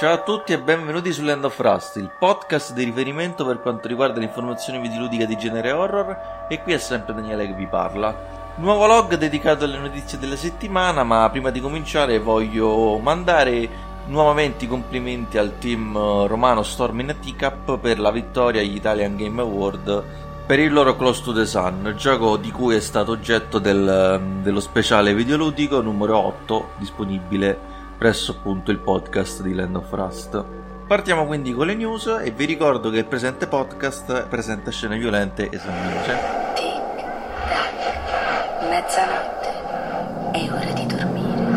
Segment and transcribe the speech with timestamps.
[0.00, 3.86] Ciao a tutti e benvenuti su Land of Rust, il podcast di riferimento per quanto
[3.86, 8.54] riguarda l'informazione videoludica di genere horror e qui è sempre Daniele che vi parla.
[8.54, 13.68] Nuovo log dedicato alle notizie della settimana, ma prima di cominciare voglio mandare
[14.06, 15.92] nuovamente i complimenti al team
[16.26, 20.04] romano Storm in Teacup per la vittoria agli Italian Game Award
[20.46, 24.60] per il loro Close to the Sun, gioco di cui è stato oggetto del, dello
[24.60, 27.69] speciale videoludico numero 8 disponibile
[28.00, 30.42] presso appunto il podcast di Land of Rust.
[30.86, 35.50] Partiamo quindi con le news e vi ricordo che il presente podcast presenta scene violente
[35.50, 36.18] e sanguinose.
[36.54, 36.96] Tic,
[37.46, 41.48] tac, mezzanotte, è ora di dormire.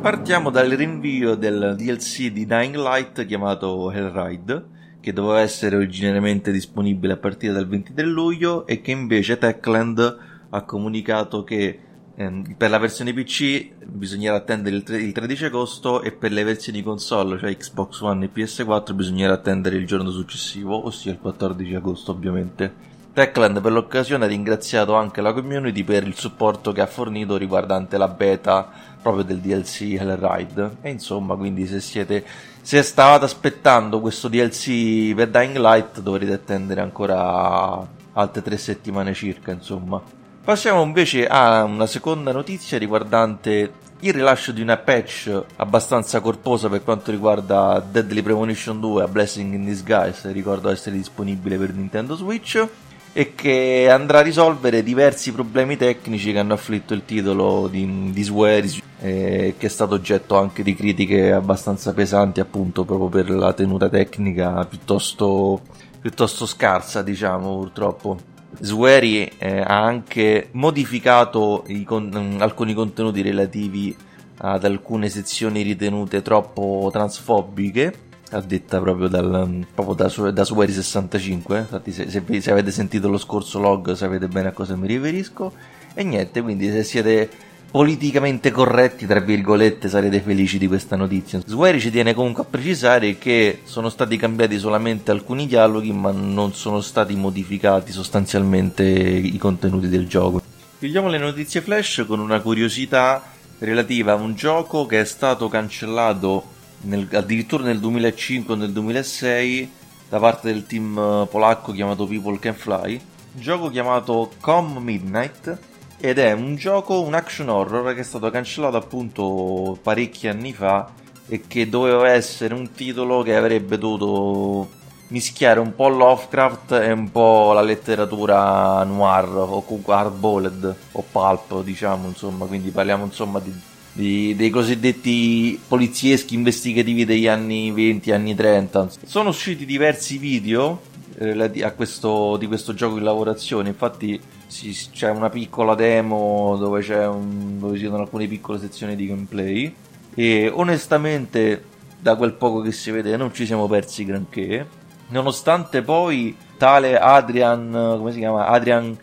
[0.00, 4.72] Partiamo dal rinvio del DLC di Dying Light chiamato Hellride
[5.04, 10.18] che doveva essere originariamente disponibile a partire dal 23 luglio e che invece Techland
[10.48, 11.78] ha comunicato che
[12.16, 16.42] ehm, per la versione PC bisognerà attendere il, tre- il 13 agosto e per le
[16.42, 21.74] versioni console, cioè Xbox One e PS4, bisognerà attendere il giorno successivo, ossia il 14
[21.74, 22.93] agosto ovviamente.
[23.14, 27.96] Techland per l'occasione ha ringraziato anche la community per il supporto che ha fornito riguardante
[27.96, 28.68] la beta
[29.00, 30.78] proprio del DLC Hellride.
[30.82, 32.24] E insomma quindi se siete
[32.60, 39.52] se stavate aspettando questo DLC per Dying Light dovrete attendere ancora altre tre settimane circa
[39.52, 40.02] insomma.
[40.42, 46.82] Passiamo invece a una seconda notizia riguardante il rilascio di una patch abbastanza corposa per
[46.82, 52.66] quanto riguarda Deadly Premonition 2 a Blessing in Disguise ricordo essere disponibile per Nintendo Switch
[53.16, 58.22] e che andrà a risolvere diversi problemi tecnici che hanno afflitto il titolo di, di
[58.24, 58.64] Swear,
[59.00, 63.88] eh, che è stato oggetto anche di critiche abbastanza pesanti appunto proprio per la tenuta
[63.88, 65.60] tecnica piuttosto,
[66.00, 68.18] piuttosto scarsa diciamo purtroppo.
[68.58, 73.96] Swery eh, ha anche modificato con- alcuni contenuti relativi
[74.38, 81.58] ad alcune sezioni ritenute troppo transfobiche a detta proprio, dal, proprio da, da Sueri 65
[81.58, 85.52] infatti se, se, se, avete sentito lo scorso log sapete bene a cosa mi riferisco.
[85.94, 87.30] E niente quindi se siete
[87.70, 91.40] politicamente corretti tra virgolette sarete felici di questa notizia.
[91.44, 96.52] Sueri ci tiene comunque a precisare che sono stati cambiati solamente alcuni dialoghi ma non
[96.52, 100.42] sono stati modificati sostanzialmente i contenuti del gioco.
[100.78, 103.22] Chiudiamo le notizie flash con una curiosità
[103.58, 106.53] relativa a un gioco che è stato cancellato
[106.84, 109.70] nel, addirittura nel 2005 o nel 2006
[110.08, 113.00] da parte del team eh, polacco chiamato People Can Fly,
[113.32, 115.58] gioco chiamato Com Midnight
[115.98, 120.90] ed è un gioco, un action horror che è stato cancellato appunto parecchi anni fa
[121.26, 124.68] e che doveva essere un titolo che avrebbe dovuto
[125.08, 131.62] mischiare un po' Lovecraft e un po' la letteratura noir o comunque hardboiled o pulp
[131.62, 132.46] diciamo insomma.
[132.46, 133.52] Quindi parliamo insomma di
[133.94, 138.88] di, dei cosiddetti polizieschi investigativi degli anni 20, anni 30.
[139.04, 140.80] Sono usciti diversi video
[141.18, 147.58] eh, questo, di questo gioco in lavorazione, infatti si, c'è una piccola demo dove, un,
[147.58, 149.74] dove ci sono alcune piccole sezioni di gameplay
[150.14, 151.64] e onestamente
[151.98, 154.66] da quel poco che si vede non ci siamo persi granché,
[155.08, 158.46] nonostante poi tale Adrian, come si chiama?
[158.48, 158.96] Adrian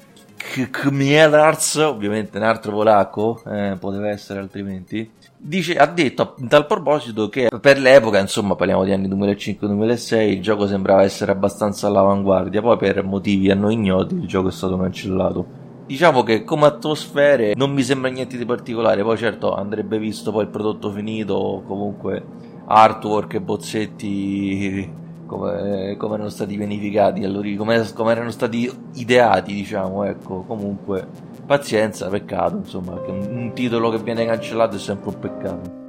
[0.70, 7.30] Kmielarz, ovviamente un altro polacco, eh, poteva essere altrimenti, dice, ha detto a tal proposito
[7.30, 12.78] che per l'epoca, insomma parliamo di anni 2005-2006, il gioco sembrava essere abbastanza all'avanguardia, poi
[12.78, 15.60] per motivi a noi ignoti il gioco è stato cancellato.
[15.86, 20.44] Diciamo che come atmosfere non mi sembra niente di particolare, poi certo andrebbe visto poi
[20.44, 22.24] il prodotto finito, comunque
[22.66, 25.00] artwork e bozzetti
[25.32, 27.22] come, come erano stati pianificati,
[27.56, 31.08] come, come erano stati ideati, diciamo, ecco, comunque
[31.46, 35.80] pazienza, peccato, insomma, che un, un titolo che viene cancellato è sempre un peccato.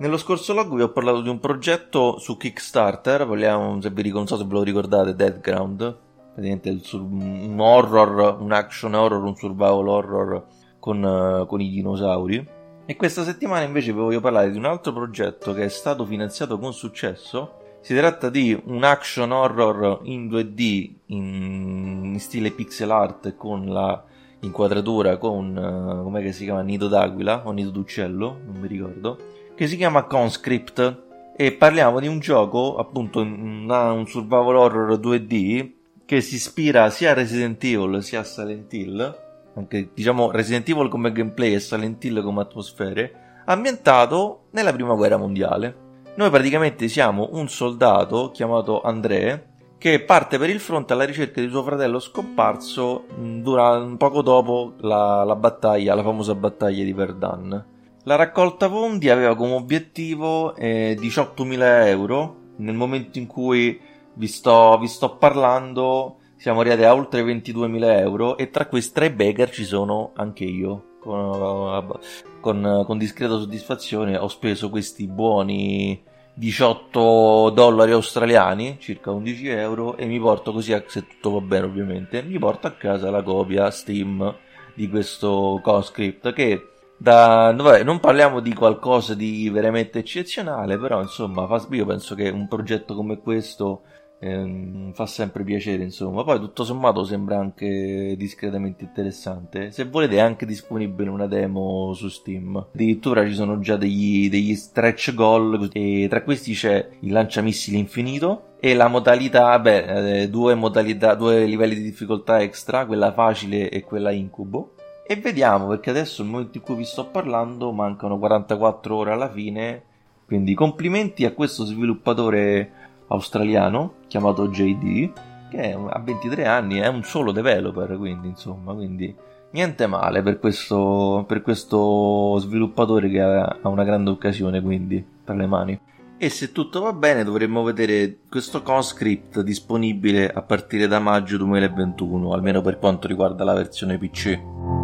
[0.00, 4.26] Nello scorso log vi ho parlato di un progetto su Kickstarter, vogliamo, se vi non
[4.26, 5.96] so se ve lo ricordate, Deadground,
[6.38, 10.46] praticamente un horror, un action horror, un survival horror
[10.78, 12.56] con, con i dinosauri.
[12.86, 16.58] E questa settimana invece vi voglio parlare di un altro progetto che è stato finanziato
[16.58, 17.56] con successo.
[17.80, 24.02] Si tratta di un action horror in 2D in, stile pixel art con la
[24.40, 29.18] inquadratura con uh, com'è che si chiama nido d'aquila o nido d'uccello, non mi ricordo,
[29.56, 31.06] che si chiama Conscript
[31.36, 35.76] e parliamo di un gioco, appunto un, un survival horror 2D
[36.08, 39.18] che si ispira sia a Resident Evil sia a Silent Hill,
[39.54, 45.18] anche diciamo Resident Evil come gameplay e Silent Hill come atmosfere, ambientato nella prima guerra
[45.18, 45.76] mondiale.
[46.14, 51.50] Noi praticamente siamo un soldato chiamato André che parte per il fronte alla ricerca di
[51.50, 57.66] suo fratello scomparso durante, poco dopo la, la, battaglia, la famosa battaglia di Verdun.
[58.04, 62.36] La raccolta fondi aveva come obiettivo eh, 18.000 euro.
[62.56, 63.78] Nel momento in cui
[64.18, 68.36] vi sto, vi sto parlando, siamo arrivati a oltre 22.000 euro.
[68.36, 70.84] E tra questi tre beggar ci sono anche io.
[71.00, 71.98] Con,
[72.40, 76.02] con, con discreta soddisfazione ho speso questi buoni
[76.34, 82.22] 18 dollari australiani, circa 11 euro, e mi porto così, se tutto va bene ovviamente,
[82.22, 84.36] mi porto a casa la copia Steam
[84.74, 91.48] di questo conscript che da, vabbè, non parliamo di qualcosa di veramente eccezionale, però insomma,
[91.70, 93.82] io penso che un progetto come questo
[94.20, 96.24] eh, fa sempre piacere, insomma.
[96.24, 99.70] Poi tutto sommato sembra anche discretamente interessante.
[99.70, 102.56] Se volete è anche disponibile una demo su Steam.
[102.72, 108.54] Addirittura ci sono già degli, degli stretch goal e tra questi c'è il lanciamissili infinito
[108.60, 113.82] e la modalità, beh, eh, due modalità, due livelli di difficoltà extra, quella facile e
[113.82, 114.72] quella incubo.
[115.06, 119.30] E vediamo, perché adesso nel momento in cui vi sto parlando mancano 44 ore alla
[119.30, 119.82] fine.
[120.26, 125.12] Quindi complimenti a questo sviluppatore australiano chiamato JD
[125.50, 129.14] che ha 23 anni, è un solo developer, quindi insomma, quindi
[129.50, 135.46] niente male per questo, per questo sviluppatore che ha una grande occasione quindi per le
[135.46, 135.80] mani.
[136.20, 142.32] E se tutto va bene dovremmo vedere questo conscript disponibile a partire da maggio 2021,
[142.32, 144.77] almeno per quanto riguarda la versione PC.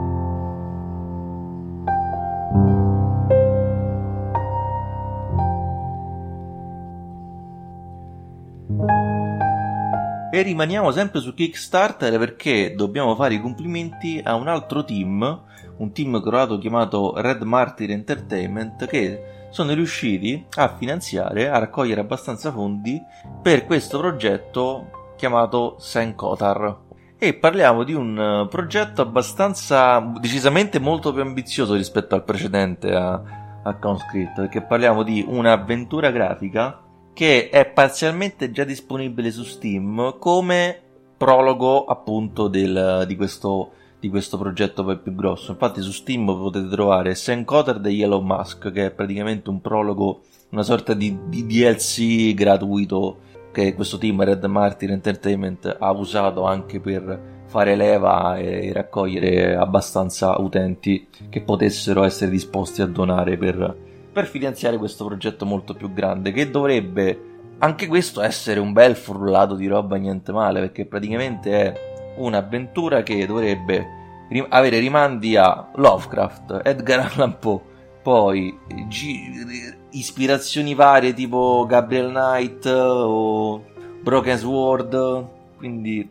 [10.31, 15.43] E rimaniamo sempre su Kickstarter perché dobbiamo fare i complimenti a un altro team,
[15.77, 22.51] un team croato chiamato Red Martyr Entertainment, che sono riusciti a finanziare, a raccogliere abbastanza
[22.51, 23.01] fondi
[23.41, 26.79] per questo progetto chiamato Senkotar.
[27.17, 33.23] E parliamo di un progetto abbastanza, decisamente molto più ambizioso rispetto al precedente a,
[33.63, 36.84] a Conscript, perché parliamo di un'avventura grafica
[37.15, 40.81] che è parzialmente già disponibile su Steam come
[41.17, 45.53] prologo appunto del, di, questo, di questo progetto poi più grosso.
[45.53, 50.65] Infatti su Steam potete trovare Sencoder The Yellow Mask che è praticamente un prologo, una
[50.65, 53.21] sorta di, di DLC gratuito
[53.53, 60.41] che questo team Red Martyr Entertainment ha usato anche per fare leva e raccogliere abbastanza
[60.41, 63.84] utenti che potessero essere disposti a donare per
[64.15, 69.57] per finanziare questo progetto molto più grande che dovrebbe anche questo essere un bel frullato
[69.57, 74.03] di roba niente male perché praticamente è un'avventura che dovrebbe
[74.49, 77.61] avere rimandi a Lovecraft, Edgar Allan Poe,
[78.03, 78.57] poi
[78.87, 83.65] gi- ispirazioni varie tipo Gabriel Knight o
[84.01, 86.09] Broken Sword, quindi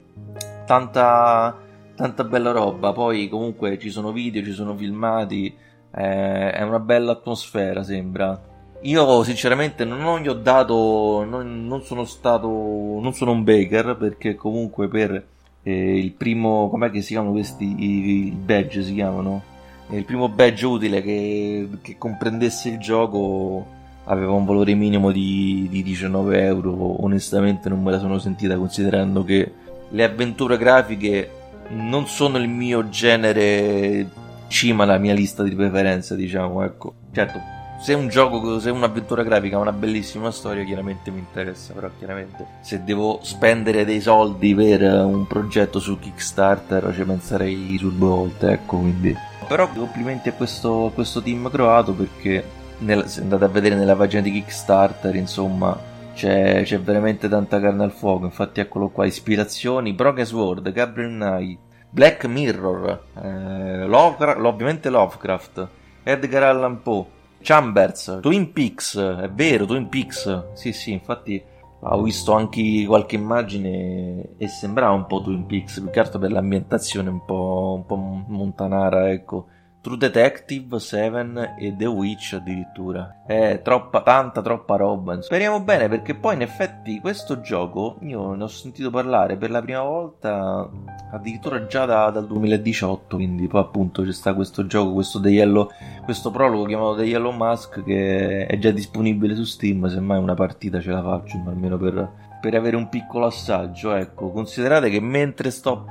[0.65, 1.57] tanta
[1.95, 2.91] tanta bella roba.
[2.91, 5.55] Poi comunque ci sono video, ci sono filmati
[5.95, 8.51] eh, è una bella atmosfera, sembra.
[8.81, 14.35] Io sinceramente non gli ho dato, non, non sono stato, non sono un baker perché
[14.35, 15.25] comunque per
[15.63, 19.41] eh, il primo, com'è che si chiamano questi, i, i badge si chiamano?
[19.89, 23.65] Eh, il primo badge utile che, che, comprendesse il gioco
[24.05, 29.23] aveva un valore minimo di, di 19 euro, onestamente non me la sono sentita considerando
[29.23, 29.51] che
[29.89, 31.29] le avventure grafiche
[31.69, 34.09] non sono il mio genere
[34.53, 36.93] cima alla mia lista di preferenze, diciamo, ecco.
[37.11, 37.41] Certo,
[37.81, 42.45] se un gioco, se un'avventura grafica ha una bellissima storia, chiaramente mi interessa, però chiaramente
[42.61, 48.77] se devo spendere dei soldi per un progetto su Kickstarter ci penserei due volte, ecco,
[48.77, 49.17] quindi...
[49.47, 52.43] Però complimenti a questo, a questo team croato perché
[52.77, 55.77] nel, se andate a vedere nella pagina di Kickstarter, insomma,
[56.13, 58.25] c'è, c'è, veramente tanta carne al fuoco.
[58.25, 61.59] Infatti, eccolo qua: ispirazioni, Broken Sword, Gabriel Knight,
[61.93, 65.67] Black Mirror, eh, Lovecraft, ovviamente Lovecraft,
[66.01, 67.05] Edgar Allan Poe,
[67.39, 71.39] Chambers, Twin Peaks, è vero, Twin Peaks, sì sì, infatti
[71.81, 76.31] ho visto anche qualche immagine e sembrava un po' Twin Peaks, più che altro per
[76.31, 79.45] l'ambientazione un po', un po montanara, ecco.
[79.83, 83.23] True Detective 7 e The Witch addirittura.
[83.27, 85.21] È troppa, tanta, troppa roba.
[85.21, 89.61] Speriamo bene perché poi in effetti questo gioco io ne ho sentito parlare per la
[89.61, 90.69] prima volta
[91.11, 93.17] addirittura già da, dal 2018.
[93.17, 95.69] Quindi poi appunto c'è sta questo gioco, questo, The Yellow,
[96.05, 99.85] questo prologo chiamato The Yellow Mask che è già disponibile su Steam.
[99.89, 102.09] Semmai una partita ce la faccio, almeno per,
[102.39, 103.93] per avere un piccolo assaggio.
[103.93, 105.85] Ecco, considerate che mentre sto,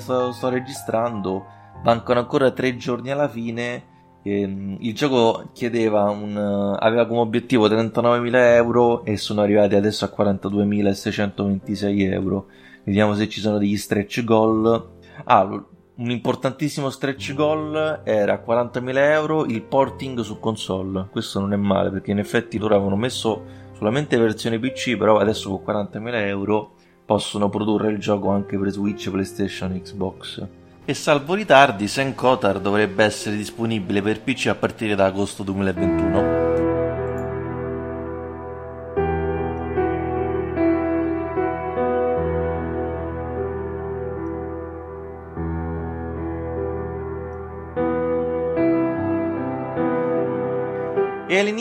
[0.00, 3.94] sto, sto registrando mancano ancora tre giorni alla fine
[4.26, 6.36] Ehm, il gioco chiedeva un,
[6.76, 12.46] aveva come obiettivo 39.000 euro e sono arrivati adesso a 42.626 euro.
[12.82, 14.94] Vediamo se ci sono degli stretch goal.
[15.24, 21.06] Ah, un importantissimo stretch goal era 40.000 euro il porting su console.
[21.12, 23.44] Questo non è male perché in effetti loro avevano messo
[23.76, 26.72] solamente versione PC, però adesso con 40.000 euro
[27.04, 33.02] possono produrre il gioco anche per Switch, PlayStation Xbox e salvo ritardi Sen Kotar dovrebbe
[33.02, 36.35] essere disponibile per PC a partire da agosto 2021.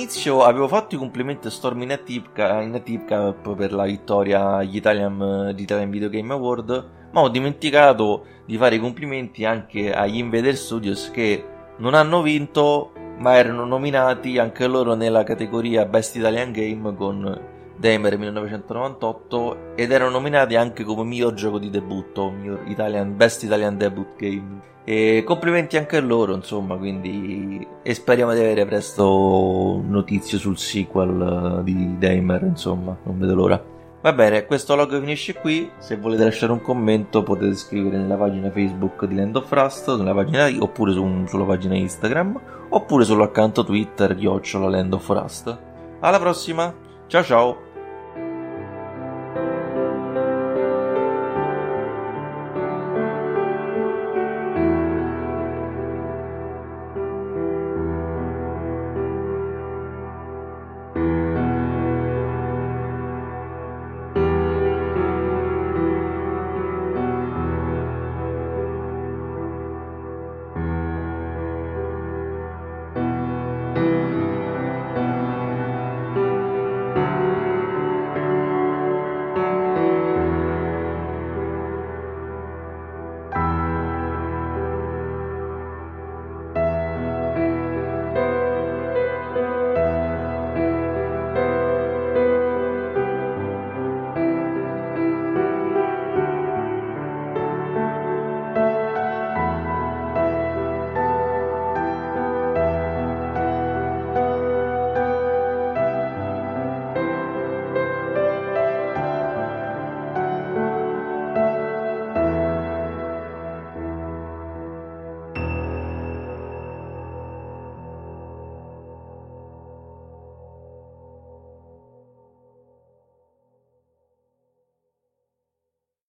[0.05, 5.89] All'inizio avevo fatto i complimenti a Storm in Atipka per la vittoria agli Italian, Italian
[5.89, 11.43] Video Game Award ma ho dimenticato di fare i complimenti anche agli Invader Studios che
[11.77, 18.17] non hanno vinto ma erano nominati anche loro nella categoria Best Italian Game con Damer
[18.17, 24.15] 1998 ed erano nominati anche come miglior gioco di debutto, miglior Italian, Best Italian Debut
[24.17, 24.74] Game.
[24.84, 31.62] E complimenti anche a loro, insomma, quindi e speriamo di avere presto notizie sul sequel
[31.63, 33.74] di Damer, insomma, non vedo l'ora.
[34.05, 35.72] Va bene, questo log finisce qui.
[35.79, 40.13] Se volete lasciare un commento potete scrivere nella pagina Facebook di Land of Rust, nella
[40.13, 42.39] pagina, oppure su, sulla pagina Instagram,
[42.70, 45.58] oppure sull'account Twitter, chiocciola Land of Rust.
[46.01, 46.72] Alla prossima,
[47.08, 47.64] ciao ciao!